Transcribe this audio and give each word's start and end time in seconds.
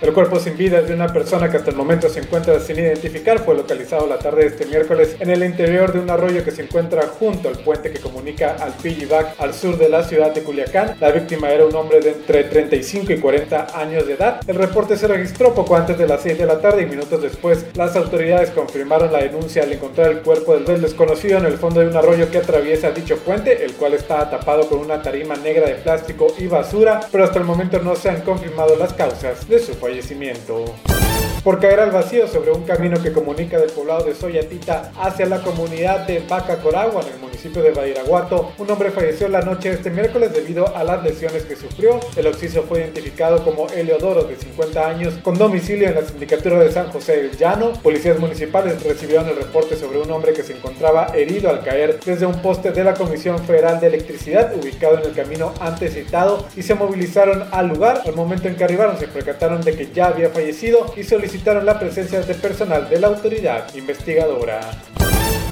El 0.00 0.14
cuerpo 0.14 0.40
sin 0.40 0.56
vida 0.56 0.80
de 0.80 0.94
una 0.94 1.08
persona 1.08 1.50
que 1.50 1.58
hasta 1.58 1.70
el 1.70 1.76
momento 1.76 2.08
se 2.08 2.20
encuentra 2.20 2.58
sin 2.58 2.78
identificar 2.78 3.38
fue 3.40 3.54
localizado 3.54 4.06
la 4.06 4.18
tarde 4.18 4.44
de 4.44 4.46
este 4.46 4.64
miércoles 4.64 5.14
en 5.20 5.28
el 5.28 5.44
interior 5.44 5.92
de 5.92 5.98
un 5.98 6.08
arroyo 6.08 6.42
que 6.42 6.52
se 6.52 6.62
encuentra 6.62 7.02
junto 7.06 7.50
al 7.50 7.58
puente 7.58 7.90
que 7.90 8.00
comunica 8.00 8.56
al 8.58 8.72
Pijibac 8.72 9.38
al 9.38 9.52
sur 9.52 9.76
de 9.76 9.90
la 9.90 10.02
ciudad 10.02 10.32
de 10.32 10.42
Culiacán. 10.42 10.96
La 11.00 11.10
víctima 11.10 11.50
era 11.50 11.66
un 11.66 11.76
hombre 11.76 12.00
de 12.00 12.12
entre 12.12 12.44
35 12.44 13.12
y 13.12 13.20
40 13.20 13.78
años 13.78 14.06
de 14.06 14.14
edad. 14.14 14.40
El 14.46 14.56
reporte 14.56 14.96
se 14.96 15.06
registró 15.06 15.54
poco 15.54 15.76
antes 15.76 15.98
de 15.98 16.06
las 16.06 16.22
6 16.22 16.38
de 16.38 16.46
la 16.46 16.62
tarde 16.62 16.84
y 16.84 16.86
minutos 16.86 17.20
después 17.20 17.66
las 17.74 17.94
autoridades 17.94 18.48
confirmaron 18.52 19.12
la 19.12 19.18
denuncia 19.18 19.64
al 19.64 19.72
encontrar 19.72 20.12
el 20.12 20.22
cuerpo 20.22 20.56
del 20.56 20.80
desconocido 20.80 21.36
en 21.36 21.44
el 21.44 21.58
fondo 21.58 21.80
de 21.80 21.88
un 21.88 21.96
arroyo 21.96 22.30
que 22.30 22.38
atraviesa 22.38 22.90
dicho 22.90 23.18
puente, 23.18 23.66
el 23.66 23.74
cual 23.74 23.92
está 23.92 24.30
tapado 24.30 24.66
con 24.66 24.78
una 24.78 25.02
tarima 25.02 25.36
negra 25.36 25.66
de 25.66 25.74
plástico 25.74 26.28
y 26.38 26.46
basura, 26.46 27.00
pero 27.12 27.24
hasta 27.24 27.38
el 27.38 27.44
momento 27.44 27.78
no 27.80 27.94
se 27.94 28.08
han 28.08 28.22
confirmado 28.22 28.76
las 28.76 28.94
causas 28.94 29.46
de 29.46 29.58
su 29.58 29.74
fallecimiento 29.74 29.89
fallecimiento 29.90 30.99
por 31.42 31.58
caer 31.58 31.80
al 31.80 31.90
vacío 31.90 32.28
sobre 32.28 32.52
un 32.52 32.64
camino 32.64 33.02
que 33.02 33.12
comunica 33.12 33.58
del 33.58 33.70
poblado 33.70 34.04
de 34.04 34.14
Soyatita 34.14 34.92
hacia 35.00 35.26
la 35.26 35.40
comunidad 35.40 36.06
de 36.06 36.22
Vaca 36.28 36.58
Coragua 36.58 37.02
en 37.02 37.14
el 37.14 37.18
municipio 37.18 37.62
de 37.62 37.70
Badiraguato. 37.70 38.52
Un 38.58 38.70
hombre 38.70 38.90
falleció 38.90 39.28
la 39.28 39.40
noche 39.40 39.70
de 39.70 39.76
este 39.76 39.90
miércoles 39.90 40.32
debido 40.32 40.76
a 40.76 40.84
las 40.84 41.02
lesiones 41.02 41.44
que 41.44 41.56
sufrió. 41.56 41.98
El 42.16 42.26
occiso 42.26 42.64
fue 42.64 42.80
identificado 42.80 43.42
como 43.42 43.68
Eleodoro 43.68 44.24
de 44.24 44.36
50 44.36 44.88
años 44.88 45.14
con 45.22 45.38
domicilio 45.38 45.88
en 45.88 45.94
la 45.94 46.04
sindicatura 46.04 46.58
de 46.58 46.70
San 46.70 46.90
José 46.90 47.22
del 47.22 47.36
Llano. 47.36 47.72
Policías 47.82 48.18
municipales 48.18 48.82
recibieron 48.82 49.28
el 49.28 49.36
reporte 49.36 49.76
sobre 49.76 49.98
un 49.98 50.10
hombre 50.10 50.34
que 50.34 50.42
se 50.42 50.52
encontraba 50.52 51.12
herido 51.14 51.48
al 51.48 51.64
caer 51.64 52.00
desde 52.04 52.26
un 52.26 52.42
poste 52.42 52.72
de 52.72 52.84
la 52.84 52.94
Comisión 52.94 53.38
Federal 53.38 53.80
de 53.80 53.86
Electricidad 53.86 54.54
ubicado 54.54 54.98
en 54.98 55.06
el 55.06 55.14
camino 55.14 55.54
antes 55.60 55.94
citado 55.94 56.46
y 56.54 56.62
se 56.62 56.74
movilizaron 56.74 57.44
al 57.50 57.68
lugar. 57.68 58.02
Al 58.04 58.14
momento 58.14 58.48
en 58.48 58.56
que 58.56 58.64
arribaron 58.64 58.98
se 58.98 59.08
percataron 59.08 59.62
de 59.62 59.74
que 59.74 59.90
ya 59.92 60.08
había 60.08 60.28
fallecido 60.28 60.92
y 60.96 61.04
solicitaron 61.04 61.29
solicitaron 61.30 61.64
la 61.64 61.78
presencia 61.78 62.20
de 62.22 62.34
personal 62.34 62.90
de 62.90 62.98
la 62.98 63.06
autoridad 63.06 63.72
investigadora. 63.76 64.58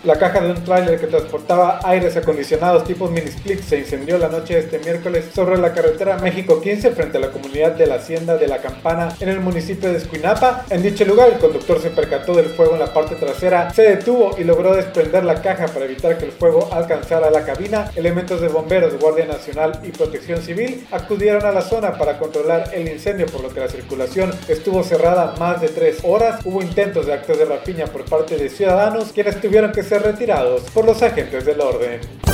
La 0.05 0.17
caja 0.17 0.41
de 0.41 0.53
un 0.53 0.63
tráiler 0.63 1.01
que 1.01 1.09
transportaba 1.09 1.81
aires 1.83 2.17
acondicionados 2.17 2.85
tipo 2.85 3.09
mini 3.09 3.27
split 3.29 3.61
se 3.61 3.79
incendió 3.79 4.17
la 4.17 4.29
noche 4.29 4.55
de 4.55 4.61
este 4.61 4.79
miércoles 4.79 5.25
sobre 5.35 5.59
la 5.59 5.73
carretera 5.73 6.19
México 6.19 6.61
15 6.61 6.93
frente 6.93 7.19
a 7.19 7.21
la 7.21 7.31
comunidad 7.31 7.73
de 7.73 7.87
la 7.87 7.97
Hacienda 7.97 8.37
de 8.37 8.47
la 8.47 8.59
Campana 8.59 9.09
en 9.19 9.29
el 9.29 9.41
municipio 9.41 9.91
de 9.91 9.99
Escuinapa. 9.99 10.65
En 10.71 10.83
dicho 10.83 11.05
lugar, 11.05 11.31
el 11.31 11.39
conductor 11.39 11.81
se 11.83 11.91
percató 11.91 12.35
del 12.35 12.47
fuego 12.47 12.75
en 12.75 12.81
la 12.81 12.95
parte 12.95 13.17
trasera, 13.17 13.71
se 13.75 13.83
detuvo 13.83 14.37
y 14.39 14.45
logró 14.45 14.75
desprender 14.77 15.25
la 15.25 15.43
caja 15.43 15.67
para 15.67 15.85
evitar 15.85 16.17
que 16.17 16.27
el 16.27 16.33
fuego 16.33 16.69
alcanzara 16.73 17.31
la 17.31 17.45
cabina. 17.45 17.91
Elementos 17.97 18.41
de 18.41 18.49
bomberos, 18.49 18.99
Guardia 19.01 19.27
Nacional 19.27 19.81
y 19.83 19.91
Protección 19.91 20.41
Civil 20.43 20.87
acudieron 20.93 21.45
a 21.45 21.51
la 21.51 21.63
zona 21.63 21.99
para 21.99 22.19
controlar 22.19 22.71
el 22.73 22.89
incendio, 22.89 23.27
por 23.27 23.43
lo 23.43 23.49
que 23.49 23.61
la 23.61 23.69
circulación 23.69 24.31
estuvo 24.47 24.85
cerrada 24.85 25.35
más 25.41 25.61
de 25.61 25.69
tres 25.69 25.99
horas. 26.05 26.41
Hubo 26.45 26.63
intentos 26.63 27.07
de 27.07 27.15
actos 27.15 27.37
de 27.37 27.47
rapiña 27.47 27.87
por 27.87 28.05
parte 28.05 28.37
de 28.37 28.49
ciudadanos, 28.49 29.13
quienes 29.13 29.41
tuvieron 29.41 29.73
que 29.73 29.88
ser 29.89 30.03
retirados 30.03 30.63
por 30.71 30.85
los 30.85 31.03
agentes 31.03 31.47
del 31.47 31.61
orden. 31.63 32.28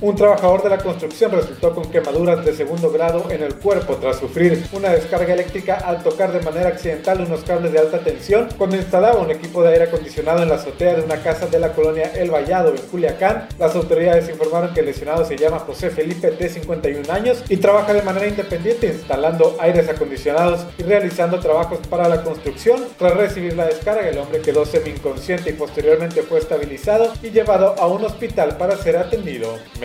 Un 0.00 0.14
trabajador 0.14 0.62
de 0.62 0.68
la 0.68 0.78
construcción 0.78 1.32
resultó 1.32 1.74
con 1.74 1.90
quemaduras 1.90 2.44
de 2.44 2.54
segundo 2.54 2.88
grado 2.92 3.28
en 3.30 3.42
el 3.42 3.56
cuerpo 3.56 3.96
tras 3.96 4.20
sufrir 4.20 4.64
una 4.72 4.90
descarga 4.90 5.34
eléctrica 5.34 5.74
al 5.74 6.04
tocar 6.04 6.32
de 6.32 6.40
manera 6.40 6.68
accidental 6.68 7.20
unos 7.20 7.42
cables 7.42 7.72
de 7.72 7.80
alta 7.80 7.98
tensión 7.98 8.48
cuando 8.56 8.76
instalaba 8.76 9.18
un 9.18 9.32
equipo 9.32 9.60
de 9.60 9.70
aire 9.70 9.84
acondicionado 9.86 10.44
en 10.44 10.50
la 10.50 10.54
azotea 10.54 10.94
de 10.94 11.02
una 11.02 11.16
casa 11.20 11.46
de 11.46 11.58
la 11.58 11.72
colonia 11.72 12.12
El 12.14 12.30
Vallado 12.30 12.70
en 12.70 12.80
Culiacán. 12.82 13.48
Las 13.58 13.74
autoridades 13.74 14.28
informaron 14.28 14.72
que 14.72 14.80
el 14.80 14.86
lesionado 14.86 15.24
se 15.24 15.36
llama 15.36 15.58
José 15.58 15.90
Felipe 15.90 16.30
de 16.30 16.48
51 16.48 17.12
años 17.12 17.42
y 17.48 17.56
trabaja 17.56 17.92
de 17.92 18.02
manera 18.02 18.28
independiente 18.28 18.86
instalando 18.86 19.56
aires 19.58 19.88
acondicionados 19.88 20.64
y 20.78 20.84
realizando 20.84 21.40
trabajos 21.40 21.80
para 21.90 22.08
la 22.08 22.22
construcción. 22.22 22.84
Tras 22.96 23.16
recibir 23.16 23.56
la 23.56 23.66
descarga, 23.66 24.08
el 24.08 24.18
hombre 24.18 24.42
quedó 24.42 24.64
semi 24.64 24.90
inconsciente 24.90 25.50
y 25.50 25.54
posteriormente 25.54 26.22
fue 26.22 26.38
estabilizado 26.38 27.12
y 27.20 27.30
llevado 27.30 27.74
a 27.80 27.88
un 27.88 28.04
hospital 28.04 28.56
para 28.56 28.76
ser 28.76 28.96
atendido 28.96 29.58